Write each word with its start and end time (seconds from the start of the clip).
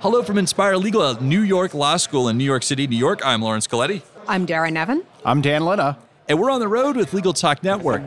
Hello 0.00 0.22
from 0.22 0.38
Inspire 0.38 0.78
Legal 0.78 1.02
at 1.02 1.20
New 1.20 1.42
York 1.42 1.74
Law 1.74 1.98
School 1.98 2.26
in 2.28 2.38
New 2.38 2.44
York 2.44 2.62
City, 2.62 2.86
New 2.86 2.96
York. 2.96 3.20
I'm 3.22 3.42
Laurence 3.42 3.66
Colletti. 3.66 4.00
I'm 4.26 4.46
Dera 4.46 4.70
Nevin. 4.70 5.04
I'm 5.26 5.42
Dan 5.42 5.62
Linna. 5.62 5.98
And 6.26 6.40
we're 6.40 6.50
on 6.50 6.60
the 6.60 6.68
road 6.68 6.96
with 6.96 7.12
Legal 7.12 7.34
Talk 7.34 7.62
Network. 7.62 8.00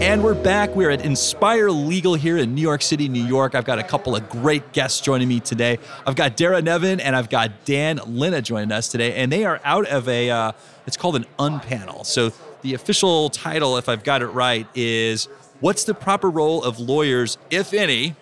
And 0.00 0.24
we're 0.24 0.32
back. 0.32 0.74
We're 0.74 0.88
at 0.88 1.04
Inspire 1.04 1.68
Legal 1.70 2.14
here 2.14 2.38
in 2.38 2.54
New 2.54 2.62
York 2.62 2.80
City, 2.80 3.06
New 3.06 3.22
York. 3.22 3.54
I've 3.54 3.66
got 3.66 3.78
a 3.78 3.82
couple 3.82 4.16
of 4.16 4.30
great 4.30 4.72
guests 4.72 5.02
joining 5.02 5.28
me 5.28 5.40
today. 5.40 5.78
I've 6.06 6.16
got 6.16 6.38
Dera 6.38 6.62
Nevin 6.62 7.00
and 7.00 7.14
I've 7.14 7.28
got 7.28 7.66
Dan 7.66 8.00
Linna 8.06 8.40
joining 8.40 8.72
us 8.72 8.88
today, 8.88 9.16
and 9.16 9.30
they 9.30 9.44
are 9.44 9.60
out 9.62 9.86
of 9.88 10.08
a. 10.08 10.30
Uh, 10.30 10.52
it's 10.86 10.96
called 10.96 11.16
an 11.16 11.26
unpanel. 11.38 12.06
So 12.06 12.32
the 12.62 12.72
official 12.72 13.28
title, 13.28 13.76
if 13.76 13.90
I've 13.90 14.02
got 14.02 14.22
it 14.22 14.28
right, 14.28 14.66
is 14.74 15.26
"What's 15.60 15.84
the 15.84 15.92
proper 15.92 16.30
role 16.30 16.64
of 16.64 16.80
lawyers, 16.80 17.36
if 17.50 17.74
any, 17.74 18.16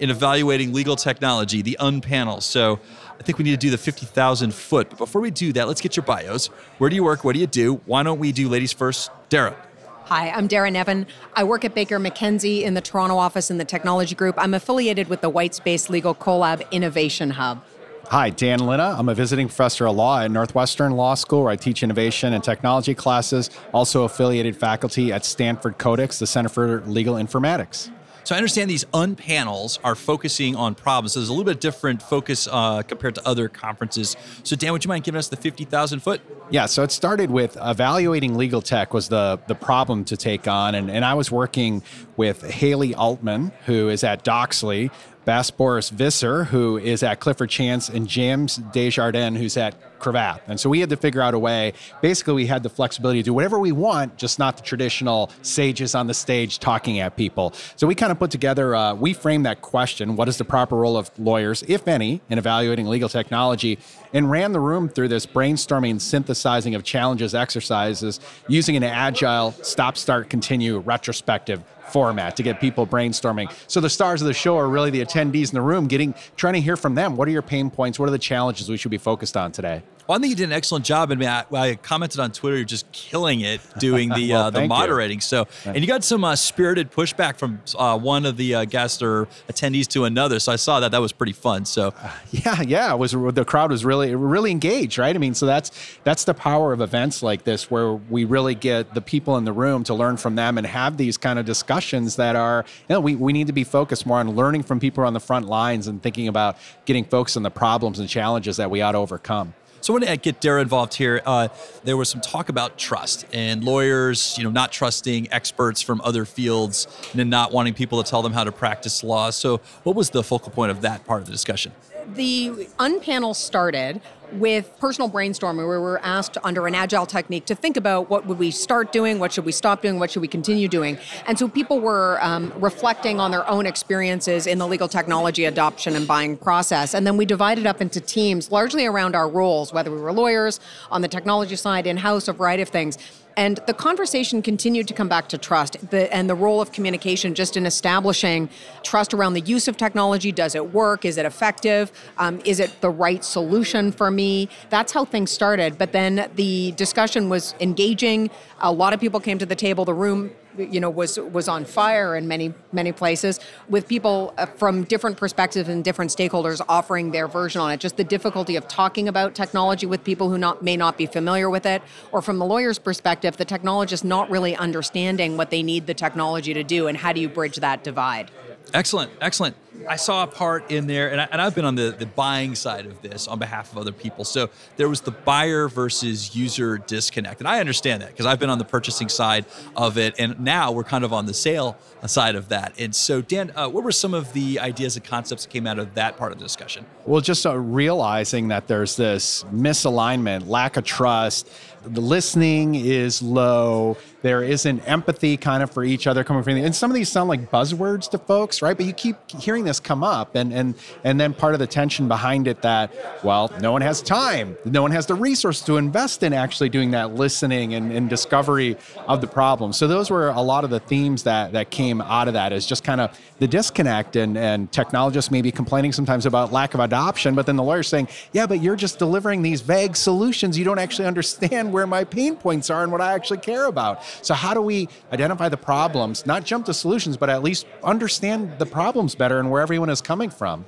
in 0.00 0.10
evaluating 0.10 0.72
legal 0.72 0.96
technology?" 0.96 1.62
The 1.62 1.76
unpanel. 1.78 2.42
So 2.42 2.80
I 3.20 3.22
think 3.22 3.38
we 3.38 3.44
need 3.44 3.52
to 3.52 3.56
do 3.56 3.70
the 3.70 3.78
50,000 3.78 4.52
foot. 4.52 4.90
But 4.90 4.98
before 4.98 5.22
we 5.22 5.30
do 5.30 5.52
that, 5.52 5.68
let's 5.68 5.80
get 5.80 5.96
your 5.96 6.04
bios. 6.04 6.48
Where 6.78 6.90
do 6.90 6.96
you 6.96 7.04
work? 7.04 7.22
What 7.22 7.34
do 7.34 7.40
you 7.40 7.46
do? 7.46 7.74
Why 7.86 8.02
don't 8.02 8.18
we 8.18 8.32
do 8.32 8.48
ladies 8.48 8.72
first? 8.72 9.12
Dera. 9.28 9.67
Hi, 10.08 10.30
I'm 10.30 10.46
Dera 10.46 10.70
Nevin. 10.70 11.06
I 11.34 11.44
work 11.44 11.66
at 11.66 11.74
Baker 11.74 12.00
McKenzie 12.00 12.62
in 12.62 12.72
the 12.72 12.80
Toronto 12.80 13.18
office 13.18 13.50
in 13.50 13.58
the 13.58 13.64
technology 13.66 14.14
group. 14.14 14.36
I'm 14.38 14.54
affiliated 14.54 15.08
with 15.08 15.20
the 15.20 15.30
Whitespace 15.30 15.90
Legal 15.90 16.14
Collab 16.14 16.62
Innovation 16.70 17.28
Hub. 17.28 17.62
Hi, 18.06 18.30
Dan 18.30 18.60
Linna. 18.60 18.96
I'm 18.98 19.10
a 19.10 19.14
visiting 19.14 19.48
professor 19.48 19.86
of 19.86 19.96
law 19.96 20.22
at 20.22 20.30
Northwestern 20.30 20.92
Law 20.92 21.12
School 21.12 21.42
where 21.42 21.52
I 21.52 21.56
teach 21.56 21.82
innovation 21.82 22.32
and 22.32 22.42
technology 22.42 22.94
classes, 22.94 23.50
also 23.74 24.04
affiliated 24.04 24.56
faculty 24.56 25.12
at 25.12 25.26
Stanford 25.26 25.76
Codex, 25.76 26.18
the 26.18 26.26
Center 26.26 26.48
for 26.48 26.80
Legal 26.86 27.16
Informatics. 27.16 27.90
So 28.24 28.34
I 28.34 28.38
understand 28.38 28.70
these 28.70 28.84
unpanels 28.86 29.78
are 29.84 29.94
focusing 29.94 30.54
on 30.54 30.74
problems. 30.74 31.12
So 31.12 31.20
there's 31.20 31.28
a 31.28 31.32
little 31.32 31.44
bit 31.44 31.60
different 31.60 32.02
focus 32.02 32.48
uh, 32.50 32.82
compared 32.82 33.14
to 33.14 33.26
other 33.26 33.48
conferences. 33.48 34.16
So 34.42 34.56
Dan, 34.56 34.72
would 34.72 34.84
you 34.84 34.88
mind 34.88 35.04
giving 35.04 35.18
us 35.18 35.28
the 35.28 35.36
50,000 35.36 36.00
foot? 36.00 36.20
Yeah, 36.50 36.66
so 36.66 36.82
it 36.82 36.90
started 36.92 37.30
with 37.30 37.56
evaluating 37.60 38.36
legal 38.36 38.62
tech 38.62 38.94
was 38.94 39.08
the, 39.08 39.38
the 39.46 39.54
problem 39.54 40.04
to 40.06 40.16
take 40.16 40.48
on. 40.48 40.74
And, 40.74 40.90
and 40.90 41.04
I 41.04 41.14
was 41.14 41.30
working 41.30 41.82
with 42.16 42.42
Haley 42.42 42.94
Altman, 42.94 43.52
who 43.66 43.88
is 43.88 44.02
at 44.02 44.24
Doxly, 44.24 44.90
Bas 45.28 45.50
Boris 45.50 45.90
Visser, 45.90 46.44
who 46.44 46.78
is 46.78 47.02
at 47.02 47.20
Clifford 47.20 47.50
Chance, 47.50 47.90
and 47.90 48.08
James 48.08 48.56
Desjardins, 48.72 49.36
who's 49.36 49.58
at 49.58 49.74
Cravath. 49.98 50.40
And 50.46 50.58
so 50.58 50.70
we 50.70 50.80
had 50.80 50.88
to 50.88 50.96
figure 50.96 51.20
out 51.20 51.34
a 51.34 51.38
way. 51.38 51.74
Basically, 52.00 52.32
we 52.32 52.46
had 52.46 52.62
the 52.62 52.70
flexibility 52.70 53.20
to 53.20 53.24
do 53.24 53.34
whatever 53.34 53.58
we 53.58 53.70
want, 53.70 54.16
just 54.16 54.38
not 54.38 54.56
the 54.56 54.62
traditional 54.62 55.30
sages 55.42 55.94
on 55.94 56.06
the 56.06 56.14
stage 56.14 56.60
talking 56.60 57.00
at 57.00 57.18
people. 57.18 57.52
So 57.76 57.86
we 57.86 57.94
kind 57.94 58.10
of 58.10 58.18
put 58.18 58.30
together, 58.30 58.74
uh, 58.74 58.94
we 58.94 59.12
framed 59.12 59.44
that 59.44 59.60
question 59.60 60.16
what 60.16 60.28
is 60.28 60.38
the 60.38 60.46
proper 60.46 60.76
role 60.76 60.96
of 60.96 61.10
lawyers, 61.18 61.62
if 61.68 61.86
any, 61.88 62.22
in 62.30 62.38
evaluating 62.38 62.86
legal 62.86 63.10
technology? 63.10 63.78
And 64.14 64.30
ran 64.30 64.52
the 64.52 64.60
room 64.60 64.88
through 64.88 65.08
this 65.08 65.26
brainstorming, 65.26 66.00
synthesizing 66.00 66.74
of 66.74 66.84
challenges 66.84 67.34
exercises 67.34 68.18
using 68.48 68.76
an 68.76 68.82
agile 68.82 69.52
stop, 69.60 69.98
start, 69.98 70.30
continue 70.30 70.78
retrospective 70.78 71.62
format 71.92 72.36
to 72.36 72.42
get 72.42 72.60
people 72.60 72.86
brainstorming. 72.86 73.52
So 73.66 73.80
the 73.80 73.90
stars 73.90 74.22
of 74.22 74.28
the 74.28 74.34
show 74.34 74.56
are 74.56 74.68
really 74.68 74.90
the 74.90 75.04
attendees 75.04 75.48
in 75.48 75.54
the 75.54 75.62
room, 75.62 75.86
getting 75.86 76.14
trying 76.36 76.54
to 76.54 76.60
hear 76.60 76.76
from 76.76 76.94
them. 76.94 77.16
What 77.16 77.28
are 77.28 77.32
your 77.32 77.42
pain 77.42 77.70
points? 77.70 77.98
What 77.98 78.08
are 78.08 78.12
the 78.12 78.18
challenges 78.18 78.68
we 78.68 78.76
should 78.76 78.90
be 78.90 78.98
focused 78.98 79.36
on 79.36 79.52
today? 79.52 79.82
Well, 80.08 80.16
I 80.16 80.20
think 80.22 80.30
you 80.30 80.36
did 80.36 80.44
an 80.44 80.54
excellent 80.54 80.86
job. 80.86 81.12
I 81.12 81.16
mean, 81.16 81.28
I, 81.28 81.44
I 81.52 81.74
commented 81.74 82.18
on 82.18 82.32
Twitter, 82.32 82.56
you're 82.56 82.64
just 82.64 82.90
killing 82.92 83.42
it 83.42 83.60
doing 83.78 84.08
the 84.08 84.30
well, 84.32 84.44
uh, 84.44 84.50
the 84.50 84.66
moderating. 84.66 85.18
You. 85.18 85.20
So, 85.22 85.46
and 85.66 85.76
you 85.76 85.86
got 85.86 86.02
some 86.02 86.24
uh, 86.24 86.34
spirited 86.34 86.90
pushback 86.90 87.36
from 87.36 87.60
uh, 87.78 87.98
one 87.98 88.24
of 88.24 88.38
the 88.38 88.54
uh, 88.54 88.64
guests 88.64 89.02
or 89.02 89.26
attendees 89.50 89.86
to 89.88 90.04
another. 90.04 90.40
So 90.40 90.50
I 90.50 90.56
saw 90.56 90.80
that 90.80 90.92
that 90.92 91.00
was 91.02 91.12
pretty 91.12 91.34
fun. 91.34 91.66
So, 91.66 91.92
yeah, 92.30 92.62
yeah, 92.62 92.94
it 92.94 92.98
was 92.98 93.12
the 93.12 93.44
crowd 93.46 93.70
was 93.70 93.84
really 93.84 94.14
really 94.14 94.50
engaged, 94.50 94.96
right? 94.96 95.14
I 95.14 95.18
mean, 95.18 95.34
so 95.34 95.44
that's 95.44 95.72
that's 96.04 96.24
the 96.24 96.32
power 96.32 96.72
of 96.72 96.80
events 96.80 97.22
like 97.22 97.44
this, 97.44 97.70
where 97.70 97.92
we 97.92 98.24
really 98.24 98.54
get 98.54 98.94
the 98.94 99.02
people 99.02 99.36
in 99.36 99.44
the 99.44 99.52
room 99.52 99.84
to 99.84 99.94
learn 99.94 100.16
from 100.16 100.36
them 100.36 100.56
and 100.56 100.66
have 100.66 100.96
these 100.96 101.18
kind 101.18 101.38
of 101.38 101.44
discussions 101.44 102.16
that 102.16 102.34
are, 102.34 102.64
you 102.88 102.94
know, 102.94 103.00
we 103.00 103.14
we 103.14 103.34
need 103.34 103.48
to 103.48 103.52
be 103.52 103.64
focused 103.64 104.06
more 104.06 104.20
on 104.20 104.34
learning 104.34 104.62
from 104.62 104.80
people 104.80 105.04
on 105.04 105.12
the 105.12 105.20
front 105.20 105.48
lines 105.48 105.86
and 105.86 106.02
thinking 106.02 106.28
about 106.28 106.56
getting 106.86 107.04
folks 107.04 107.36
on 107.36 107.42
the 107.42 107.50
problems 107.50 107.98
and 107.98 108.08
challenges 108.08 108.56
that 108.56 108.70
we 108.70 108.80
ought 108.80 108.92
to 108.92 108.98
overcome. 108.98 109.52
So 109.80 109.94
I 109.94 109.98
want 109.98 110.06
to 110.06 110.16
get 110.16 110.40
Dera 110.40 110.60
involved 110.60 110.94
here. 110.94 111.22
Uh, 111.24 111.48
there 111.84 111.96
was 111.96 112.08
some 112.08 112.20
talk 112.20 112.48
about 112.48 112.78
trust 112.78 113.26
and 113.32 113.62
lawyers, 113.62 114.36
you 114.36 114.44
know, 114.44 114.50
not 114.50 114.72
trusting 114.72 115.32
experts 115.32 115.80
from 115.80 116.00
other 116.02 116.24
fields 116.24 116.86
and 117.16 117.30
not 117.30 117.52
wanting 117.52 117.74
people 117.74 118.02
to 118.02 118.08
tell 118.08 118.22
them 118.22 118.32
how 118.32 118.44
to 118.44 118.52
practice 118.52 119.04
law. 119.04 119.30
So 119.30 119.60
what 119.84 119.94
was 119.94 120.10
the 120.10 120.22
focal 120.22 120.50
point 120.50 120.70
of 120.70 120.80
that 120.82 121.06
part 121.06 121.20
of 121.20 121.26
the 121.26 121.32
discussion? 121.32 121.72
The 122.14 122.68
unpanel 122.78 123.36
started 123.36 124.00
with 124.32 124.76
personal 124.78 125.10
brainstorming 125.10 125.66
where 125.66 125.80
we 125.80 125.84
were 125.84 126.00
asked 126.02 126.38
under 126.44 126.66
an 126.66 126.74
agile 126.74 127.06
technique 127.06 127.44
to 127.46 127.54
think 127.54 127.76
about 127.76 128.10
what 128.10 128.26
would 128.26 128.38
we 128.38 128.50
start 128.50 128.92
doing 128.92 129.18
what 129.18 129.32
should 129.32 129.44
we 129.44 129.52
stop 129.52 129.82
doing 129.82 129.98
what 129.98 130.10
should 130.10 130.22
we 130.22 130.28
continue 130.28 130.68
doing 130.68 130.98
and 131.26 131.38
so 131.38 131.48
people 131.48 131.80
were 131.80 132.18
um, 132.22 132.52
reflecting 132.56 133.20
on 133.20 133.30
their 133.30 133.48
own 133.48 133.66
experiences 133.66 134.46
in 134.46 134.58
the 134.58 134.66
legal 134.66 134.88
technology 134.88 135.44
adoption 135.44 135.96
and 135.96 136.06
buying 136.06 136.36
process 136.36 136.94
and 136.94 137.06
then 137.06 137.16
we 137.16 137.24
divided 137.24 137.66
up 137.66 137.80
into 137.80 138.00
teams 138.00 138.50
largely 138.50 138.86
around 138.86 139.14
our 139.14 139.28
roles 139.28 139.72
whether 139.72 139.90
we 139.90 140.00
were 140.00 140.12
lawyers 140.12 140.60
on 140.90 141.02
the 141.02 141.08
technology 141.08 141.56
side 141.56 141.86
in-house 141.86 142.28
a 142.28 142.32
variety 142.32 142.62
of 142.62 142.68
things 142.68 142.98
and 143.38 143.60
the 143.68 143.72
conversation 143.72 144.42
continued 144.42 144.88
to 144.88 144.94
come 144.94 145.08
back 145.08 145.28
to 145.28 145.38
trust 145.38 145.76
the, 145.90 146.12
and 146.12 146.28
the 146.28 146.34
role 146.34 146.60
of 146.60 146.72
communication 146.72 147.36
just 147.36 147.56
in 147.56 147.66
establishing 147.66 148.50
trust 148.82 149.14
around 149.14 149.34
the 149.34 149.40
use 149.42 149.68
of 149.68 149.76
technology. 149.76 150.32
Does 150.32 150.56
it 150.56 150.72
work? 150.72 151.04
Is 151.04 151.18
it 151.18 151.24
effective? 151.24 151.92
Um, 152.18 152.40
is 152.44 152.58
it 152.58 152.80
the 152.80 152.90
right 152.90 153.24
solution 153.24 153.92
for 153.92 154.10
me? 154.22 154.48
That's 154.68 154.92
how 154.92 155.04
things 155.04 155.30
started. 155.30 155.78
But 155.78 155.92
then 155.92 156.12
the 156.34 156.72
discussion 156.72 157.28
was 157.28 157.54
engaging. 157.60 158.30
A 158.60 158.72
lot 158.72 158.92
of 158.92 159.00
people 159.00 159.20
came 159.20 159.38
to 159.38 159.46
the 159.46 159.60
table. 159.66 159.84
The 159.84 159.94
room 159.94 160.32
you 160.58 160.80
know 160.80 160.90
was 160.90 161.18
was 161.36 161.46
on 161.48 161.64
fire 161.64 162.16
in 162.16 162.26
many 162.26 162.52
many 162.72 162.92
places 162.92 163.38
with 163.68 163.86
people 163.86 164.34
uh, 164.38 164.46
from 164.46 164.82
different 164.84 165.16
perspectives 165.16 165.68
and 165.68 165.84
different 165.84 166.10
stakeholders 166.10 166.60
offering 166.68 167.12
their 167.12 167.28
version 167.28 167.60
on 167.60 167.70
it 167.70 167.78
just 167.78 167.96
the 167.96 168.02
difficulty 168.16 168.56
of 168.56 168.66
talking 168.66 169.06
about 169.06 169.36
technology 169.36 169.86
with 169.86 170.02
people 170.02 170.28
who 170.28 170.38
not 170.38 170.62
may 170.62 170.76
not 170.76 170.98
be 170.98 171.06
familiar 171.06 171.48
with 171.48 171.64
it 171.64 171.80
or 172.10 172.20
from 172.20 172.38
the 172.38 172.44
lawyer's 172.44 172.78
perspective 172.78 173.36
the 173.36 173.46
technologist 173.46 174.02
not 174.02 174.28
really 174.30 174.56
understanding 174.56 175.36
what 175.36 175.50
they 175.50 175.62
need 175.62 175.86
the 175.86 175.94
technology 175.94 176.52
to 176.52 176.64
do 176.64 176.88
and 176.88 176.98
how 176.98 177.12
do 177.12 177.20
you 177.20 177.28
bridge 177.28 177.56
that 177.56 177.84
divide 177.84 178.28
Excellent, 178.74 179.10
excellent. 179.20 179.56
I 179.86 179.96
saw 179.96 180.24
a 180.24 180.26
part 180.26 180.70
in 180.70 180.86
there, 180.86 181.10
and, 181.10 181.20
I, 181.20 181.44
have 181.44 181.54
been 181.54 181.64
on 181.64 181.74
the, 181.74 181.94
the 181.96 182.06
buying 182.06 182.54
side 182.54 182.86
of 182.86 183.00
this 183.02 183.28
on 183.28 183.38
behalf 183.38 183.70
of 183.72 183.78
other 183.78 183.92
people. 183.92 184.24
So 184.24 184.50
there 184.76 184.88
was 184.88 185.02
the 185.02 185.10
buyer 185.10 185.68
versus 185.68 186.34
user 186.34 186.78
disconnect. 186.78 187.40
And 187.40 187.48
I 187.48 187.60
understand 187.60 188.02
that 188.02 188.10
because 188.10 188.26
I've 188.26 188.38
been 188.38 188.50
on 188.50 188.58
the 188.58 188.64
purchasing 188.64 189.08
side 189.08 189.44
of 189.76 189.98
it, 189.98 190.14
and 190.18 190.40
now 190.40 190.72
we're 190.72 190.84
kind 190.84 191.04
of 191.04 191.12
on 191.12 191.26
the 191.26 191.34
sale 191.34 191.76
side 192.06 192.34
of 192.34 192.48
that. 192.48 192.74
And 192.78 192.94
so, 192.94 193.20
Dan, 193.20 193.52
uh, 193.54 193.68
what 193.68 193.84
were 193.84 193.92
some 193.92 194.14
of 194.14 194.32
the 194.32 194.60
ideas 194.60 194.96
and 194.96 195.04
concepts 195.04 195.44
that 195.44 195.50
came 195.50 195.66
out 195.66 195.78
of 195.78 195.94
that 195.94 196.16
part 196.16 196.32
of 196.32 196.38
the 196.38 196.44
discussion? 196.44 196.86
Well, 197.06 197.20
just 197.20 197.46
uh, 197.46 197.56
realizing 197.56 198.48
that 198.48 198.68
there's 198.68 198.96
this 198.96 199.44
misalignment, 199.52 200.48
lack 200.48 200.76
of 200.76 200.84
trust, 200.84 201.50
the 201.84 202.00
listening 202.00 202.74
is 202.74 203.22
low. 203.22 203.96
There 204.22 204.42
isn't 204.42 204.80
empathy 204.80 205.36
kind 205.36 205.62
of 205.62 205.70
for 205.70 205.84
each 205.84 206.06
other 206.06 206.24
coming 206.24 206.42
from, 206.42 206.56
and 206.56 206.74
some 206.74 206.90
of 206.90 206.94
these 206.94 207.08
sound 207.08 207.28
like 207.28 207.50
buzzwords 207.50 208.10
to 208.10 208.18
folks, 208.18 208.62
right? 208.62 208.76
But 208.76 208.86
you 208.86 208.92
keep 208.92 209.16
hearing 209.40 209.64
this 209.68 209.80
come 209.80 210.02
up, 210.02 210.34
and 210.34 210.52
and 210.52 210.74
and 211.04 211.20
then 211.20 211.32
part 211.34 211.54
of 211.54 211.60
the 211.60 211.66
tension 211.66 212.08
behind 212.08 212.48
it 212.48 212.62
that 212.62 212.92
well, 213.22 213.52
no 213.60 213.72
one 213.72 213.82
has 213.82 214.02
time, 214.02 214.56
no 214.64 214.82
one 214.82 214.90
has 214.90 215.06
the 215.06 215.14
resource 215.14 215.60
to 215.62 215.76
invest 215.76 216.22
in 216.22 216.32
actually 216.32 216.68
doing 216.68 216.90
that 216.90 217.14
listening 217.14 217.74
and, 217.74 217.92
and 217.92 218.10
discovery 218.10 218.76
of 219.06 219.20
the 219.20 219.26
problem. 219.26 219.72
So 219.72 219.86
those 219.86 220.10
were 220.10 220.28
a 220.28 220.40
lot 220.40 220.64
of 220.64 220.70
the 220.70 220.80
themes 220.80 221.22
that 221.22 221.52
that 221.52 221.70
came 221.70 222.00
out 222.00 222.28
of 222.28 222.34
that 222.34 222.52
is 222.52 222.66
just 222.66 222.84
kind 222.84 223.00
of 223.00 223.16
the 223.38 223.46
disconnect 223.46 224.16
and 224.16 224.36
and 224.36 224.70
technologists 224.72 225.30
maybe 225.30 225.52
complaining 225.52 225.92
sometimes 225.92 226.26
about 226.26 226.52
lack 226.52 226.74
of 226.74 226.80
adoption, 226.80 227.34
but 227.34 227.46
then 227.46 227.56
the 227.56 227.62
lawyers 227.62 227.88
saying, 227.88 228.08
yeah, 228.32 228.46
but 228.46 228.60
you're 228.62 228.76
just 228.76 228.98
delivering 228.98 229.42
these 229.42 229.60
vague 229.60 229.96
solutions. 229.96 230.58
You 230.58 230.64
don't 230.64 230.78
actually 230.78 231.06
understand 231.06 231.72
where 231.72 231.86
my 231.86 232.04
pain 232.04 232.36
points 232.36 232.70
are 232.70 232.82
and 232.82 232.90
what 232.90 233.00
I 233.00 233.12
actually 233.12 233.38
care 233.38 233.66
about. 233.66 234.02
So, 234.22 234.34
how 234.34 234.54
do 234.54 234.62
we 234.62 234.88
identify 235.12 235.48
the 235.48 235.56
problems, 235.56 236.26
not 236.26 236.44
jump 236.44 236.66
to 236.66 236.74
solutions, 236.74 237.16
but 237.16 237.30
at 237.30 237.42
least 237.42 237.66
understand 237.82 238.58
the 238.58 238.66
problems 238.66 239.14
better 239.14 239.38
and 239.38 239.50
where 239.50 239.57
everyone 239.60 239.90
is 239.90 240.00
coming 240.00 240.30
from? 240.30 240.64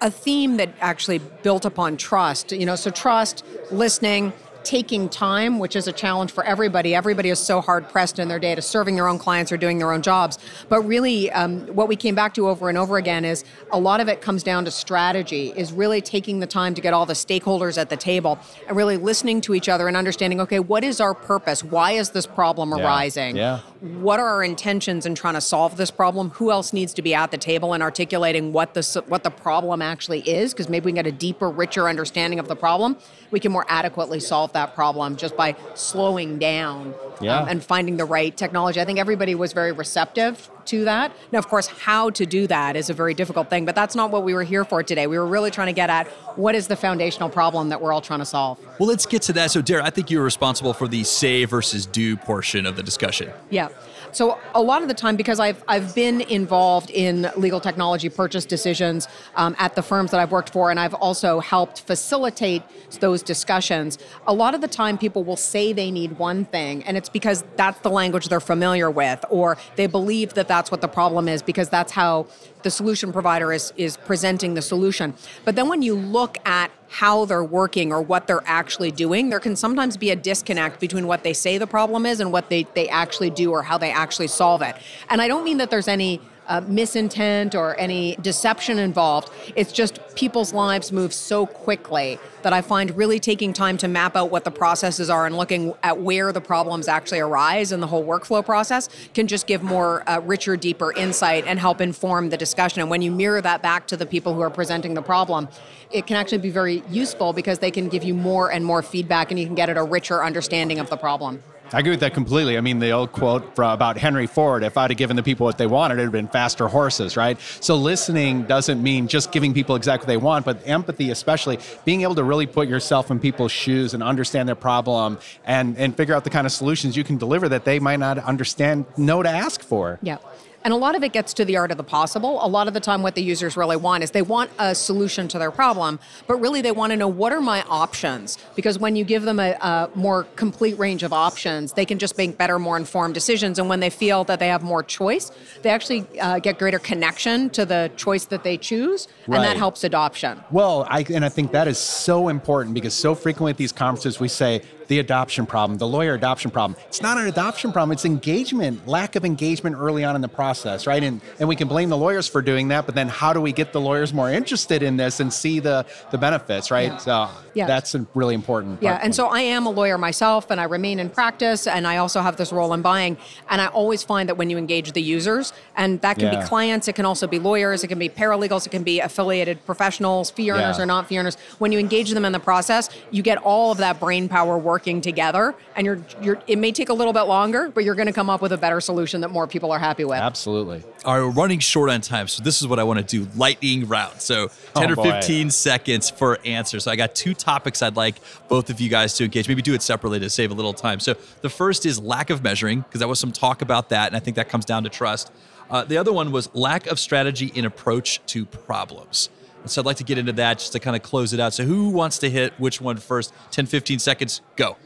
A 0.00 0.10
theme 0.10 0.56
that 0.56 0.70
actually 0.80 1.18
built 1.18 1.64
upon 1.64 1.96
trust, 1.96 2.52
you 2.52 2.64
know, 2.64 2.76
so 2.76 2.90
trust, 2.90 3.44
listening, 3.70 4.32
taking 4.62 5.08
time, 5.08 5.58
which 5.58 5.74
is 5.74 5.86
a 5.88 5.92
challenge 5.92 6.30
for 6.30 6.44
everybody. 6.44 6.94
Everybody 6.94 7.30
is 7.30 7.38
so 7.38 7.60
hard 7.60 7.88
pressed 7.88 8.18
in 8.18 8.28
their 8.28 8.38
day 8.38 8.54
to 8.54 8.62
serving 8.62 8.94
their 8.94 9.08
own 9.08 9.18
clients 9.18 9.50
or 9.50 9.56
doing 9.56 9.78
their 9.78 9.92
own 9.92 10.02
jobs. 10.02 10.38
But 10.68 10.82
really, 10.82 11.30
um, 11.32 11.66
what 11.68 11.88
we 11.88 11.96
came 11.96 12.14
back 12.14 12.34
to 12.34 12.48
over 12.48 12.68
and 12.68 12.76
over 12.76 12.96
again 12.98 13.24
is 13.24 13.44
a 13.72 13.80
lot 13.80 14.00
of 14.00 14.08
it 14.08 14.20
comes 14.20 14.42
down 14.42 14.64
to 14.66 14.70
strategy, 14.70 15.52
is 15.56 15.72
really 15.72 16.00
taking 16.00 16.40
the 16.40 16.46
time 16.46 16.74
to 16.74 16.80
get 16.80 16.92
all 16.92 17.06
the 17.06 17.14
stakeholders 17.14 17.78
at 17.78 17.88
the 17.90 17.96
table 17.96 18.38
and 18.68 18.76
really 18.76 18.96
listening 18.96 19.40
to 19.42 19.54
each 19.54 19.68
other 19.68 19.88
and 19.88 19.96
understanding 19.96 20.40
okay, 20.40 20.60
what 20.60 20.84
is 20.84 21.00
our 21.00 21.14
purpose? 21.14 21.64
Why 21.64 21.92
is 21.92 22.10
this 22.10 22.26
problem 22.26 22.70
Yeah. 22.70 22.84
arising? 22.84 23.36
Yeah. 23.36 23.60
What 23.80 24.20
are 24.20 24.28
our 24.28 24.44
intentions 24.44 25.06
in 25.06 25.14
trying 25.14 25.34
to 25.34 25.40
solve 25.40 25.78
this 25.78 25.90
problem? 25.90 26.30
Who 26.30 26.50
else 26.50 26.74
needs 26.74 26.92
to 26.94 27.02
be 27.02 27.14
at 27.14 27.30
the 27.30 27.38
table 27.38 27.72
and 27.72 27.82
articulating 27.82 28.52
what 28.52 28.74
the, 28.74 29.02
what 29.08 29.24
the 29.24 29.30
problem 29.30 29.80
actually 29.80 30.20
is? 30.20 30.52
Because 30.52 30.68
maybe 30.68 30.84
we 30.84 30.90
can 30.92 30.96
get 30.96 31.06
a 31.06 31.12
deeper, 31.12 31.48
richer 31.48 31.88
understanding 31.88 32.38
of 32.38 32.46
the 32.46 32.56
problem. 32.56 32.98
We 33.30 33.40
can 33.40 33.52
more 33.52 33.64
adequately 33.68 34.20
solve 34.20 34.52
that 34.52 34.74
problem 34.74 35.16
just 35.16 35.34
by 35.34 35.56
slowing 35.74 36.38
down 36.38 36.94
Yeah. 37.22 37.38
um, 37.38 37.48
and 37.48 37.64
finding 37.64 37.96
the 37.96 38.04
right 38.04 38.36
technology. 38.36 38.82
I 38.82 38.84
think 38.84 38.98
everybody 38.98 39.34
was 39.34 39.54
very 39.54 39.72
receptive 39.72 40.50
to 40.70 40.84
that. 40.84 41.12
Now, 41.32 41.38
of 41.38 41.48
course, 41.48 41.66
how 41.66 42.10
to 42.10 42.24
do 42.24 42.46
that 42.46 42.76
is 42.76 42.90
a 42.90 42.94
very 42.94 43.12
difficult 43.12 43.50
thing, 43.50 43.64
but 43.64 43.74
that's 43.74 43.94
not 43.94 44.10
what 44.10 44.24
we 44.24 44.34
were 44.34 44.44
here 44.44 44.64
for 44.64 44.82
today. 44.82 45.06
We 45.06 45.18
were 45.18 45.26
really 45.26 45.50
trying 45.50 45.66
to 45.66 45.72
get 45.72 45.90
at 45.90 46.06
what 46.36 46.54
is 46.54 46.68
the 46.68 46.76
foundational 46.76 47.28
problem 47.28 47.68
that 47.70 47.80
we're 47.80 47.92
all 47.92 48.00
trying 48.00 48.20
to 48.20 48.24
solve. 48.24 48.58
Well, 48.78 48.88
let's 48.88 49.06
get 49.06 49.22
to 49.22 49.32
that. 49.34 49.50
So, 49.50 49.62
Dera, 49.62 49.84
I 49.84 49.90
think 49.90 50.10
you're 50.10 50.24
responsible 50.24 50.72
for 50.72 50.88
the 50.88 51.04
say 51.04 51.44
versus 51.44 51.86
do 51.86 52.16
portion 52.16 52.66
of 52.66 52.76
the 52.76 52.82
discussion. 52.82 53.30
Yeah. 53.50 53.68
So 54.12 54.38
a 54.54 54.62
lot 54.62 54.82
of 54.82 54.88
the 54.88 54.94
time, 54.94 55.16
because 55.16 55.38
I've 55.38 55.62
I've 55.68 55.94
been 55.94 56.20
involved 56.22 56.90
in 56.90 57.30
legal 57.36 57.60
technology 57.60 58.08
purchase 58.08 58.44
decisions 58.44 59.08
um, 59.36 59.54
at 59.58 59.74
the 59.74 59.82
firms 59.82 60.10
that 60.10 60.20
I've 60.20 60.32
worked 60.32 60.50
for, 60.50 60.70
and 60.70 60.80
I've 60.80 60.94
also 60.94 61.40
helped 61.40 61.82
facilitate 61.82 62.62
those 63.00 63.22
discussions. 63.22 63.98
A 64.26 64.34
lot 64.34 64.54
of 64.54 64.60
the 64.60 64.68
time, 64.68 64.98
people 64.98 65.22
will 65.22 65.36
say 65.36 65.72
they 65.72 65.90
need 65.90 66.18
one 66.18 66.44
thing, 66.46 66.82
and 66.84 66.96
it's 66.96 67.08
because 67.08 67.44
that's 67.56 67.80
the 67.80 67.90
language 67.90 68.28
they're 68.28 68.40
familiar 68.40 68.90
with, 68.90 69.24
or 69.30 69.56
they 69.76 69.86
believe 69.86 70.34
that 70.34 70.48
that's 70.48 70.70
what 70.70 70.80
the 70.80 70.88
problem 70.88 71.28
is 71.28 71.42
because 71.42 71.68
that's 71.68 71.92
how 71.92 72.26
the 72.62 72.70
solution 72.70 73.12
provider 73.12 73.52
is 73.52 73.72
is 73.76 73.96
presenting 73.96 74.54
the 74.54 74.62
solution. 74.62 75.14
But 75.44 75.56
then 75.56 75.68
when 75.68 75.82
you 75.82 75.94
look 75.94 76.36
at 76.46 76.70
how 76.88 77.24
they're 77.24 77.44
working 77.44 77.92
or 77.92 78.02
what 78.02 78.26
they're 78.26 78.42
actually 78.46 78.90
doing, 78.90 79.30
there 79.30 79.38
can 79.40 79.54
sometimes 79.54 79.96
be 79.96 80.10
a 80.10 80.16
disconnect 80.16 80.80
between 80.80 81.06
what 81.06 81.22
they 81.22 81.32
say 81.32 81.56
the 81.56 81.66
problem 81.66 82.04
is 82.04 82.18
and 82.18 82.32
what 82.32 82.48
they, 82.48 82.64
they 82.74 82.88
actually 82.88 83.30
do 83.30 83.52
or 83.52 83.62
how 83.62 83.78
they 83.78 83.92
actually 83.92 84.26
solve 84.26 84.60
it. 84.60 84.74
And 85.08 85.22
I 85.22 85.28
don't 85.28 85.44
mean 85.44 85.58
that 85.58 85.70
there's 85.70 85.86
any 85.86 86.20
uh, 86.50 86.60
misintent 86.62 87.54
or 87.54 87.78
any 87.78 88.16
deception 88.16 88.78
involved. 88.78 89.30
It's 89.56 89.72
just 89.72 90.00
people's 90.16 90.52
lives 90.52 90.90
move 90.92 91.14
so 91.14 91.46
quickly 91.46 92.18
that 92.42 92.52
I 92.52 92.60
find 92.60 92.94
really 92.96 93.20
taking 93.20 93.52
time 93.52 93.76
to 93.78 93.88
map 93.88 94.16
out 94.16 94.30
what 94.30 94.44
the 94.44 94.50
processes 94.50 95.08
are 95.08 95.26
and 95.26 95.36
looking 95.36 95.74
at 95.82 96.00
where 96.00 96.32
the 96.32 96.40
problems 96.40 96.88
actually 96.88 97.20
arise 97.20 97.70
in 97.70 97.80
the 97.80 97.86
whole 97.86 98.04
workflow 98.04 98.44
process 98.44 98.88
can 99.14 99.28
just 99.28 99.46
give 99.46 99.62
more 99.62 100.08
uh, 100.08 100.20
richer, 100.20 100.56
deeper 100.56 100.92
insight 100.92 101.44
and 101.46 101.60
help 101.60 101.80
inform 101.80 102.30
the 102.30 102.36
discussion. 102.36 102.80
And 102.80 102.90
when 102.90 103.00
you 103.00 103.12
mirror 103.12 103.40
that 103.40 103.62
back 103.62 103.86
to 103.86 103.96
the 103.96 104.06
people 104.06 104.34
who 104.34 104.40
are 104.40 104.50
presenting 104.50 104.94
the 104.94 105.02
problem, 105.02 105.48
it 105.92 106.06
can 106.06 106.16
actually 106.16 106.38
be 106.38 106.50
very 106.50 106.82
useful 106.90 107.32
because 107.32 107.60
they 107.60 107.70
can 107.70 107.88
give 107.88 108.02
you 108.02 108.14
more 108.14 108.50
and 108.50 108.64
more 108.64 108.82
feedback 108.82 109.30
and 109.30 109.38
you 109.38 109.46
can 109.46 109.54
get 109.54 109.68
at 109.68 109.76
a 109.76 109.84
richer 109.84 110.24
understanding 110.24 110.80
of 110.80 110.90
the 110.90 110.96
problem. 110.96 111.42
I 111.72 111.78
agree 111.78 111.92
with 111.92 112.00
that 112.00 112.14
completely. 112.14 112.58
I 112.58 112.60
mean, 112.60 112.80
the 112.80 112.90
old 112.90 113.12
quote 113.12 113.44
about 113.56 113.96
Henry 113.96 114.26
Ford 114.26 114.64
if 114.64 114.76
I'd 114.76 114.90
have 114.90 114.98
given 114.98 115.16
the 115.16 115.22
people 115.22 115.44
what 115.44 115.56
they 115.56 115.68
wanted, 115.68 115.94
it 115.94 115.98
would 115.98 116.04
have 116.06 116.12
been 116.12 116.28
faster 116.28 116.66
horses, 116.66 117.16
right? 117.16 117.38
So, 117.60 117.76
listening 117.76 118.42
doesn't 118.42 118.82
mean 118.82 119.06
just 119.06 119.30
giving 119.30 119.54
people 119.54 119.76
exactly 119.76 120.06
what 120.06 120.08
they 120.08 120.16
want, 120.16 120.44
but 120.44 120.62
empathy, 120.66 121.10
especially 121.10 121.58
being 121.84 122.02
able 122.02 122.16
to 122.16 122.24
really 122.24 122.46
put 122.46 122.68
yourself 122.68 123.10
in 123.10 123.20
people's 123.20 123.52
shoes 123.52 123.94
and 123.94 124.02
understand 124.02 124.48
their 124.48 124.56
problem 124.56 125.18
and, 125.44 125.76
and 125.78 125.96
figure 125.96 126.14
out 126.14 126.24
the 126.24 126.30
kind 126.30 126.46
of 126.46 126.52
solutions 126.52 126.96
you 126.96 127.04
can 127.04 127.18
deliver 127.18 127.48
that 127.48 127.64
they 127.64 127.78
might 127.78 128.00
not 128.00 128.18
understand, 128.18 128.84
know 128.96 129.22
to 129.22 129.28
ask 129.28 129.62
for. 129.62 129.98
Yeah. 130.02 130.18
And 130.62 130.74
a 130.74 130.76
lot 130.76 130.94
of 130.94 131.02
it 131.02 131.12
gets 131.12 131.32
to 131.34 131.44
the 131.44 131.56
art 131.56 131.70
of 131.70 131.78
the 131.78 131.84
possible. 131.84 132.44
A 132.44 132.48
lot 132.48 132.68
of 132.68 132.74
the 132.74 132.80
time, 132.80 133.02
what 133.02 133.14
the 133.14 133.22
users 133.22 133.56
really 133.56 133.76
want 133.76 134.02
is 134.02 134.10
they 134.10 134.22
want 134.22 134.50
a 134.58 134.74
solution 134.74 135.26
to 135.28 135.38
their 135.38 135.50
problem, 135.50 135.98
but 136.26 136.36
really 136.36 136.60
they 136.60 136.72
want 136.72 136.90
to 136.90 136.96
know 136.96 137.08
what 137.08 137.32
are 137.32 137.40
my 137.40 137.62
options? 137.62 138.36
Because 138.54 138.78
when 138.78 138.94
you 138.94 139.04
give 139.04 139.22
them 139.22 139.40
a, 139.40 139.52
a 139.52 139.90
more 139.94 140.24
complete 140.36 140.78
range 140.78 141.02
of 141.02 141.12
options, 141.12 141.72
they 141.72 141.86
can 141.86 141.98
just 141.98 142.18
make 142.18 142.36
better, 142.36 142.58
more 142.58 142.76
informed 142.76 143.14
decisions. 143.14 143.58
And 143.58 143.68
when 143.68 143.80
they 143.80 143.90
feel 143.90 144.24
that 144.24 144.38
they 144.38 144.48
have 144.48 144.62
more 144.62 144.82
choice, 144.82 145.32
they 145.62 145.70
actually 145.70 146.06
uh, 146.20 146.38
get 146.40 146.58
greater 146.58 146.78
connection 146.78 147.48
to 147.50 147.64
the 147.64 147.90
choice 147.96 148.26
that 148.26 148.44
they 148.44 148.58
choose, 148.58 149.08
and 149.26 149.34
that 149.36 149.56
helps 149.56 149.82
adoption. 149.84 150.42
Well, 150.50 150.86
I, 150.90 151.06
and 151.08 151.24
I 151.24 151.30
think 151.30 151.52
that 151.52 151.68
is 151.68 151.78
so 151.78 152.28
important 152.28 152.74
because 152.74 152.92
so 152.92 153.14
frequently 153.14 153.50
at 153.50 153.56
these 153.56 153.72
conferences 153.72 154.20
we 154.20 154.28
say 154.28 154.62
the 154.90 154.98
adoption 154.98 155.46
problem, 155.46 155.78
the 155.78 155.86
lawyer 155.86 156.14
adoption 156.14 156.50
problem. 156.50 156.76
It's 156.88 157.00
not 157.00 157.16
an 157.16 157.28
adoption 157.28 157.70
problem, 157.70 157.92
it's 157.92 158.04
engagement, 158.04 158.88
lack 158.88 159.14
of 159.14 159.24
engagement 159.24 159.76
early 159.78 160.02
on 160.02 160.16
in 160.16 160.20
the 160.20 160.28
process, 160.28 160.84
right? 160.84 161.00
And 161.02 161.20
and 161.38 161.48
we 161.48 161.54
can 161.54 161.68
blame 161.68 161.90
the 161.90 161.96
lawyers 161.96 162.26
for 162.26 162.42
doing 162.42 162.68
that, 162.68 162.86
but 162.86 162.96
then 162.96 163.08
how 163.08 163.32
do 163.32 163.40
we 163.40 163.52
get 163.52 163.72
the 163.72 163.80
lawyers 163.80 164.12
more 164.12 164.28
interested 164.28 164.82
in 164.82 164.96
this 164.96 165.20
and 165.20 165.32
see 165.32 165.60
the 165.60 165.86
the 166.10 166.18
benefits, 166.18 166.72
right? 166.72 166.90
Yeah. 166.90 166.96
So 166.98 167.28
Yeah. 167.54 167.66
that's 167.66 167.94
a 167.94 168.04
really 168.14 168.34
important 168.34 168.82
Yeah, 168.82 168.98
and 169.02 169.14
so 169.14 169.26
I 169.28 169.40
am 169.40 169.66
a 169.66 169.70
lawyer 169.70 169.96
myself, 169.96 170.50
and 170.50 170.60
I 170.60 170.64
remain 170.64 170.98
in 170.98 171.08
practice, 171.08 171.68
and 171.68 171.86
I 171.86 171.98
also 171.98 172.20
have 172.20 172.36
this 172.36 172.50
role 172.52 172.72
in 172.74 172.82
buying. 172.82 173.16
And 173.48 173.60
I 173.60 173.68
always 173.68 174.02
find 174.02 174.28
that 174.28 174.36
when 174.36 174.50
you 174.50 174.58
engage 174.58 174.90
the 174.92 175.02
users, 175.02 175.52
and 175.76 176.00
that 176.00 176.18
can 176.18 176.32
Yeah. 176.32 176.40
be 176.40 176.46
clients, 176.48 176.88
it 176.88 176.96
can 176.96 177.06
also 177.06 177.26
be 177.28 177.38
lawyers, 177.38 177.84
it 177.84 177.88
can 177.88 177.98
be 177.98 178.08
paralegals, 178.08 178.66
it 178.66 178.70
can 178.70 178.82
be 178.82 178.98
affiliated 178.98 179.64
professionals, 179.66 180.30
fee 180.30 180.50
earners 180.50 180.78
or 180.80 180.86
not 180.86 181.06
fee 181.08 181.18
earners. 181.20 181.36
When 181.58 181.70
you 181.70 181.78
engage 181.78 182.10
them 182.10 182.24
in 182.24 182.32
the 182.32 182.40
process, 182.40 182.88
you 183.12 183.22
get 183.22 183.38
all 183.38 183.70
of 183.70 183.78
that 183.78 184.00
brain 184.00 184.28
power 184.28 184.58
working 184.58 184.79
together, 184.82 185.54
and 185.76 185.84
you're 185.86 186.00
you're. 186.22 186.40
It 186.46 186.58
may 186.58 186.72
take 186.72 186.88
a 186.88 186.92
little 186.94 187.12
bit 187.12 187.22
longer, 187.22 187.70
but 187.70 187.84
you're 187.84 187.94
going 187.94 188.06
to 188.06 188.12
come 188.12 188.30
up 188.30 188.42
with 188.42 188.52
a 188.52 188.56
better 188.56 188.80
solution 188.80 189.20
that 189.20 189.30
more 189.30 189.46
people 189.46 189.70
are 189.72 189.78
happy 189.78 190.04
with. 190.04 190.18
Absolutely. 190.18 190.82
All 191.04 191.14
right, 191.18 191.24
we're 191.24 191.30
running 191.30 191.58
short 191.58 191.90
on 191.90 192.00
time, 192.00 192.28
so 192.28 192.42
this 192.42 192.60
is 192.60 192.66
what 192.68 192.78
I 192.78 192.84
want 192.84 192.98
to 192.98 193.04
do: 193.04 193.28
lightning 193.36 193.86
round. 193.86 194.20
So 194.20 194.48
ten 194.74 194.88
Oh, 194.88 194.92
or 194.92 194.96
boy. 194.96 195.02
fifteen 195.12 195.50
seconds 195.50 196.10
for 196.10 196.38
answers. 196.44 196.84
So 196.84 196.90
I 196.90 196.96
got 196.96 197.14
two 197.14 197.34
topics 197.34 197.82
I'd 197.82 197.96
like 197.96 198.16
both 198.48 198.70
of 198.70 198.80
you 198.80 198.88
guys 198.88 199.14
to 199.14 199.24
engage. 199.24 199.48
Maybe 199.48 199.62
do 199.62 199.74
it 199.74 199.82
separately 199.82 200.18
to 200.20 200.30
save 200.30 200.50
a 200.50 200.54
little 200.54 200.74
time. 200.74 200.98
So 201.00 201.14
the 201.42 201.50
first 201.50 201.86
is 201.86 202.00
lack 202.00 202.30
of 202.30 202.42
measuring, 202.42 202.80
because 202.80 202.98
there 203.00 203.08
was 203.08 203.20
some 203.20 203.32
talk 203.32 203.62
about 203.62 203.90
that, 203.90 204.08
and 204.08 204.16
I 204.16 204.20
think 204.20 204.36
that 204.36 204.48
comes 204.48 204.64
down 204.64 204.82
to 204.84 204.88
trust. 204.88 205.30
Uh, 205.70 205.84
the 205.84 205.96
other 205.96 206.12
one 206.12 206.32
was 206.32 206.52
lack 206.54 206.86
of 206.88 206.98
strategy 206.98 207.52
in 207.54 207.64
approach 207.64 208.20
to 208.26 208.44
problems. 208.44 209.28
So 209.66 209.82
I'd 209.82 209.86
like 209.86 209.96
to 209.98 210.04
get 210.04 210.18
into 210.18 210.32
that 210.32 210.58
just 210.58 210.72
to 210.72 210.80
kind 210.80 210.96
of 210.96 211.02
close 211.02 211.32
it 211.32 211.40
out. 211.40 211.52
So 211.52 211.64
who 211.64 211.88
wants 211.90 212.18
to 212.18 212.30
hit 212.30 212.52
which 212.58 212.80
one 212.80 212.96
first? 212.96 213.32
10, 213.50 213.66
15 213.66 213.98
seconds, 213.98 214.40
go. 214.56 214.76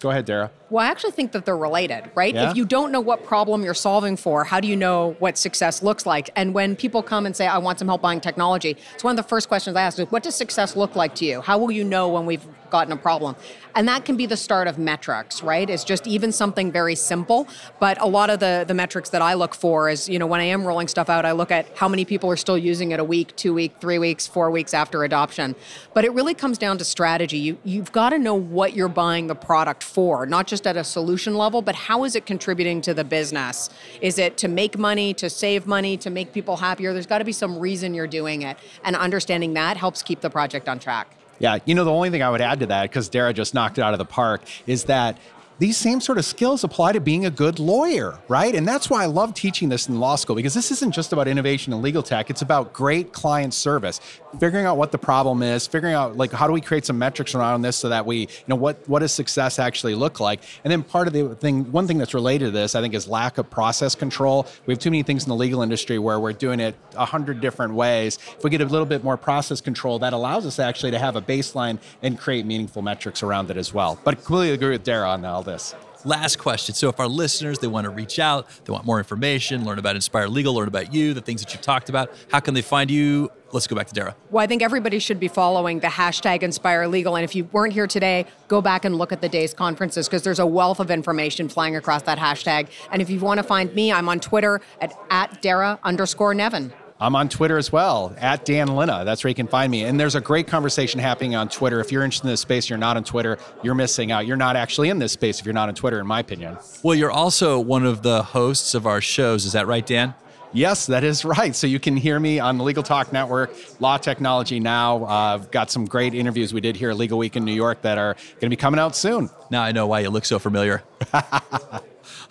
Go 0.00 0.10
ahead, 0.10 0.24
Dera. 0.24 0.50
Well, 0.70 0.84
I 0.84 0.90
actually 0.90 1.12
think 1.12 1.32
that 1.32 1.46
they're 1.46 1.56
related, 1.56 2.10
right? 2.14 2.34
Yeah? 2.34 2.50
If 2.50 2.56
you 2.56 2.66
don't 2.66 2.92
know 2.92 3.00
what 3.00 3.24
problem 3.24 3.62
you're 3.64 3.72
solving 3.72 4.16
for, 4.16 4.44
how 4.44 4.60
do 4.60 4.68
you 4.68 4.76
know 4.76 5.16
what 5.18 5.38
success 5.38 5.82
looks 5.82 6.04
like? 6.04 6.28
And 6.36 6.52
when 6.52 6.76
people 6.76 7.02
come 7.02 7.24
and 7.24 7.34
say, 7.34 7.46
I 7.46 7.56
want 7.56 7.78
some 7.78 7.88
help 7.88 8.02
buying 8.02 8.20
technology, 8.20 8.76
it's 8.94 9.02
one 9.02 9.18
of 9.18 9.24
the 9.24 9.28
first 9.28 9.48
questions 9.48 9.76
I 9.76 9.82
ask 9.82 9.98
is, 9.98 10.10
what 10.10 10.22
does 10.22 10.34
success 10.34 10.76
look 10.76 10.94
like 10.94 11.14
to 11.16 11.24
you? 11.24 11.40
How 11.40 11.56
will 11.56 11.70
you 11.70 11.84
know 11.84 12.08
when 12.08 12.26
we've 12.26 12.46
gotten 12.68 12.92
a 12.92 12.96
problem? 12.96 13.34
And 13.74 13.88
that 13.88 14.04
can 14.04 14.16
be 14.16 14.26
the 14.26 14.36
start 14.36 14.68
of 14.68 14.76
metrics, 14.76 15.42
right? 15.42 15.70
It's 15.70 15.84
just 15.84 16.06
even 16.06 16.32
something 16.32 16.70
very 16.70 16.94
simple. 16.96 17.48
But 17.78 17.98
a 18.00 18.06
lot 18.06 18.28
of 18.28 18.40
the, 18.40 18.64
the 18.66 18.74
metrics 18.74 19.08
that 19.10 19.22
I 19.22 19.34
look 19.34 19.54
for 19.54 19.88
is, 19.88 20.06
you 20.08 20.18
know, 20.18 20.26
when 20.26 20.40
I 20.40 20.44
am 20.44 20.66
rolling 20.66 20.88
stuff 20.88 21.08
out, 21.08 21.24
I 21.24 21.32
look 21.32 21.50
at 21.50 21.66
how 21.76 21.88
many 21.88 22.04
people 22.04 22.30
are 22.30 22.36
still 22.36 22.58
using 22.58 22.90
it 22.90 23.00
a 23.00 23.04
week, 23.04 23.34
two 23.36 23.54
week, 23.54 23.76
three 23.80 23.98
weeks, 23.98 24.26
four 24.26 24.50
weeks 24.50 24.74
after 24.74 25.04
adoption. 25.04 25.54
But 25.94 26.04
it 26.04 26.12
really 26.12 26.34
comes 26.34 26.58
down 26.58 26.76
to 26.78 26.84
strategy. 26.84 27.38
You, 27.38 27.58
you've 27.64 27.92
got 27.92 28.10
to 28.10 28.18
know 28.18 28.34
what 28.34 28.74
you're 28.74 28.88
buying 28.88 29.28
the 29.28 29.34
product 29.34 29.82
for, 29.82 30.26
not 30.26 30.46
just 30.46 30.57
at 30.66 30.76
a 30.76 30.84
solution 30.84 31.34
level, 31.34 31.62
but 31.62 31.74
how 31.74 32.04
is 32.04 32.16
it 32.16 32.26
contributing 32.26 32.80
to 32.82 32.94
the 32.94 33.04
business? 33.04 33.70
Is 34.00 34.18
it 34.18 34.36
to 34.38 34.48
make 34.48 34.78
money, 34.78 35.14
to 35.14 35.30
save 35.30 35.66
money, 35.66 35.96
to 35.98 36.10
make 36.10 36.32
people 36.32 36.56
happier? 36.56 36.92
There's 36.92 37.06
got 37.06 37.18
to 37.18 37.24
be 37.24 37.32
some 37.32 37.58
reason 37.58 37.94
you're 37.94 38.06
doing 38.06 38.42
it. 38.42 38.58
And 38.84 38.96
understanding 38.96 39.54
that 39.54 39.76
helps 39.76 40.02
keep 40.02 40.20
the 40.20 40.30
project 40.30 40.68
on 40.68 40.78
track. 40.78 41.14
Yeah, 41.38 41.58
you 41.64 41.74
know, 41.74 41.84
the 41.84 41.92
only 41.92 42.10
thing 42.10 42.22
I 42.22 42.30
would 42.30 42.40
add 42.40 42.60
to 42.60 42.66
that, 42.66 42.82
because 42.82 43.08
Dera 43.08 43.32
just 43.32 43.54
knocked 43.54 43.78
it 43.78 43.82
out 43.82 43.92
of 43.92 43.98
the 43.98 44.04
park, 44.04 44.42
is 44.66 44.84
that 44.84 45.18
these 45.58 45.76
same 45.76 46.00
sort 46.00 46.18
of 46.18 46.24
skills 46.24 46.62
apply 46.62 46.92
to 46.92 47.00
being 47.00 47.26
a 47.26 47.30
good 47.30 47.58
lawyer, 47.58 48.18
right? 48.28 48.54
And 48.54 48.66
that's 48.66 48.88
why 48.88 49.02
I 49.02 49.06
love 49.06 49.34
teaching 49.34 49.68
this 49.68 49.88
in 49.88 49.98
law 49.98 50.16
school, 50.16 50.36
because 50.36 50.54
this 50.54 50.70
isn't 50.70 50.92
just 50.92 51.12
about 51.12 51.26
innovation 51.26 51.72
in 51.72 51.82
legal 51.82 52.02
tech, 52.02 52.30
it's 52.30 52.42
about 52.42 52.72
great 52.72 53.12
client 53.12 53.54
service. 53.54 54.00
Figuring 54.38 54.66
out 54.66 54.76
what 54.76 54.92
the 54.92 54.98
problem 54.98 55.42
is, 55.42 55.66
figuring 55.66 55.94
out 55.94 56.16
like 56.16 56.32
how 56.32 56.46
do 56.46 56.52
we 56.52 56.60
create 56.60 56.84
some 56.84 56.98
metrics 56.98 57.34
around 57.34 57.62
this 57.62 57.76
so 57.76 57.88
that 57.88 58.06
we, 58.06 58.20
you 58.20 58.26
know, 58.46 58.56
what 58.56 58.88
what 58.88 59.00
does 59.00 59.12
success 59.12 59.58
actually 59.58 59.94
look 59.94 60.20
like? 60.20 60.42
And 60.64 60.70
then 60.70 60.82
part 60.82 61.06
of 61.06 61.12
the 61.12 61.34
thing, 61.34 61.70
one 61.72 61.86
thing 61.86 61.98
that's 61.98 62.14
related 62.14 62.46
to 62.46 62.50
this, 62.50 62.74
I 62.74 62.80
think, 62.80 62.94
is 62.94 63.08
lack 63.08 63.38
of 63.38 63.50
process 63.50 63.94
control. 63.94 64.46
We 64.66 64.72
have 64.74 64.78
too 64.78 64.90
many 64.90 65.02
things 65.02 65.24
in 65.24 65.28
the 65.28 65.36
legal 65.36 65.62
industry 65.62 65.98
where 65.98 66.20
we're 66.20 66.32
doing 66.32 66.60
it 66.60 66.76
a 66.94 67.04
hundred 67.06 67.40
different 67.40 67.74
ways. 67.74 68.18
If 68.36 68.44
we 68.44 68.50
get 68.50 68.60
a 68.60 68.66
little 68.66 68.86
bit 68.86 69.02
more 69.02 69.16
process 69.16 69.60
control, 69.60 69.98
that 70.00 70.12
allows 70.12 70.46
us 70.46 70.58
actually 70.58 70.92
to 70.92 70.98
have 70.98 71.16
a 71.16 71.22
baseline 71.22 71.78
and 72.02 72.18
create 72.18 72.46
meaningful 72.46 72.82
metrics 72.82 73.22
around 73.22 73.50
it 73.50 73.56
as 73.56 73.74
well. 73.74 73.98
But 74.04 74.14
I 74.14 74.16
completely 74.16 74.52
agree 74.52 74.70
with 74.70 74.84
Dera 74.84 75.08
on 75.08 75.24
all 75.24 75.42
this. 75.48 75.74
Last 76.04 76.38
question. 76.38 76.74
So, 76.74 76.88
if 76.88 77.00
our 77.00 77.08
listeners 77.08 77.58
they 77.58 77.66
want 77.66 77.84
to 77.84 77.90
reach 77.90 78.18
out, 78.18 78.46
they 78.64 78.72
want 78.72 78.84
more 78.84 78.98
information, 78.98 79.64
learn 79.64 79.78
about 79.80 79.96
Inspire 79.96 80.28
Legal, 80.28 80.54
learn 80.54 80.68
about 80.68 80.94
you, 80.94 81.12
the 81.12 81.20
things 81.20 81.42
that 81.42 81.52
you've 81.52 81.62
talked 81.62 81.88
about, 81.88 82.12
how 82.30 82.38
can 82.38 82.54
they 82.54 82.62
find 82.62 82.90
you 82.90 83.30
let's 83.52 83.66
go 83.66 83.76
back 83.76 83.86
to 83.88 83.94
Dera. 83.94 84.14
Well, 84.30 84.42
I 84.42 84.46
think 84.46 84.62
everybody 84.62 84.98
should 84.98 85.20
be 85.20 85.28
following 85.28 85.80
the 85.80 85.88
hashtag 85.88 86.42
Inspire 86.42 86.86
Legal. 86.86 87.16
And 87.16 87.24
if 87.24 87.34
you 87.34 87.44
weren't 87.44 87.72
here 87.72 87.86
today, 87.86 88.26
go 88.46 88.60
back 88.60 88.84
and 88.84 88.96
look 88.96 89.12
at 89.12 89.20
the 89.20 89.28
day's 89.28 89.54
conferences 89.54 90.06
because 90.06 90.22
there's 90.22 90.38
a 90.38 90.46
wealth 90.46 90.80
of 90.80 90.90
information 90.90 91.48
flying 91.48 91.76
across 91.76 92.02
that 92.02 92.18
hashtag. 92.18 92.68
And 92.92 93.00
if 93.00 93.10
you 93.10 93.20
want 93.20 93.38
to 93.38 93.44
find 93.44 93.74
me, 93.74 93.92
I'm 93.92 94.08
on 94.08 94.20
Twitter 94.20 94.60
at, 94.80 94.92
at 95.10 95.40
Dera 95.42 95.78
underscore 95.82 96.34
Nevin. 96.34 96.72
I'm 97.00 97.14
on 97.14 97.28
Twitter 97.28 97.56
as 97.56 97.70
well, 97.70 98.12
at 98.18 98.44
Dan 98.44 98.74
Linna. 98.74 99.04
That's 99.04 99.22
where 99.22 99.28
you 99.28 99.34
can 99.34 99.46
find 99.46 99.70
me. 99.70 99.84
And 99.84 100.00
there's 100.00 100.16
a 100.16 100.20
great 100.20 100.48
conversation 100.48 100.98
happening 100.98 101.36
on 101.36 101.48
Twitter. 101.48 101.78
If 101.78 101.92
you're 101.92 102.02
interested 102.02 102.26
in 102.26 102.32
this 102.32 102.40
space, 102.40 102.68
you're 102.68 102.78
not 102.78 102.96
on 102.96 103.04
Twitter, 103.04 103.38
you're 103.62 103.76
missing 103.76 104.10
out. 104.10 104.26
You're 104.26 104.36
not 104.36 104.56
actually 104.56 104.88
in 104.88 104.98
this 104.98 105.12
space 105.12 105.38
if 105.38 105.46
you're 105.46 105.54
not 105.54 105.68
on 105.68 105.76
Twitter, 105.76 106.00
in 106.00 106.08
my 106.08 106.18
opinion. 106.18 106.58
Well, 106.82 106.96
you're 106.96 107.12
also 107.12 107.60
one 107.60 107.86
of 107.86 108.02
the 108.02 108.24
hosts 108.24 108.74
of 108.74 108.84
our 108.84 109.00
shows. 109.00 109.44
Is 109.44 109.52
that 109.52 109.68
right, 109.68 109.86
Dan? 109.86 110.14
Yes, 110.52 110.86
that 110.86 111.04
is 111.04 111.24
right. 111.24 111.54
So 111.54 111.66
you 111.66 111.78
can 111.78 111.96
hear 111.96 112.18
me 112.18 112.40
on 112.40 112.58
the 112.58 112.64
Legal 112.64 112.82
Talk 112.82 113.12
Network, 113.12 113.54
Law 113.80 113.98
Technology 113.98 114.60
Now. 114.60 115.04
Uh, 115.04 115.34
I've 115.34 115.50
got 115.50 115.70
some 115.70 115.84
great 115.84 116.14
interviews 116.14 116.54
we 116.54 116.60
did 116.60 116.76
here 116.76 116.90
at 116.90 116.96
Legal 116.96 117.18
Week 117.18 117.36
in 117.36 117.44
New 117.44 117.52
York 117.52 117.82
that 117.82 117.98
are 117.98 118.14
going 118.14 118.40
to 118.40 118.48
be 118.48 118.56
coming 118.56 118.80
out 118.80 118.96
soon. 118.96 119.30
Now 119.50 119.62
I 119.62 119.72
know 119.72 119.86
why 119.86 120.00
you 120.00 120.10
look 120.10 120.24
so 120.24 120.38
familiar. 120.38 120.82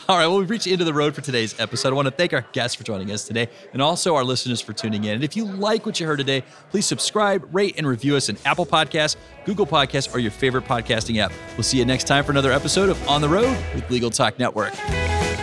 All 0.09 0.17
right, 0.17 0.27
well, 0.27 0.39
we've 0.39 0.49
reached 0.49 0.63
the 0.65 0.71
end 0.71 0.79
of 0.79 0.87
the 0.87 0.93
road 0.93 1.13
for 1.13 1.21
today's 1.21 1.59
episode. 1.59 1.89
I 1.91 1.95
want 1.95 2.07
to 2.07 2.13
thank 2.13 2.31
our 2.31 2.45
guests 2.53 2.75
for 2.75 2.83
joining 2.83 3.11
us 3.11 3.27
today 3.27 3.49
and 3.73 3.81
also 3.81 4.15
our 4.15 4.23
listeners 4.23 4.61
for 4.61 4.71
tuning 4.71 5.03
in. 5.03 5.15
And 5.15 5.23
if 5.23 5.35
you 5.35 5.43
like 5.43 5.85
what 5.85 5.99
you 5.99 6.07
heard 6.07 6.19
today, 6.19 6.43
please 6.71 6.85
subscribe, 6.85 7.53
rate, 7.53 7.75
and 7.77 7.85
review 7.85 8.15
us 8.15 8.29
in 8.29 8.37
Apple 8.45 8.65
Podcasts, 8.65 9.17
Google 9.45 9.67
Podcasts, 9.67 10.13
or 10.15 10.19
your 10.19 10.31
favorite 10.31 10.63
podcasting 10.63 11.17
app. 11.17 11.33
We'll 11.57 11.63
see 11.63 11.77
you 11.77 11.85
next 11.85 12.05
time 12.05 12.23
for 12.23 12.31
another 12.31 12.53
episode 12.53 12.89
of 12.89 13.09
On 13.09 13.19
the 13.19 13.29
Road 13.29 13.57
with 13.75 13.89
Legal 13.91 14.09
Talk 14.09 14.39
Network. 14.39 14.73